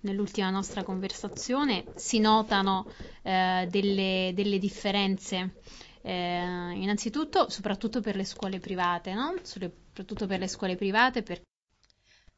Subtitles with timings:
[0.00, 2.86] nell'ultima nostra conversazione, si notano
[3.22, 5.56] eh, delle, delle, differenze
[6.02, 9.34] eh, innanzitutto, soprattutto per le scuole private, no?
[9.42, 11.22] Soprattutto per le scuole private.
[11.22, 11.42] Per...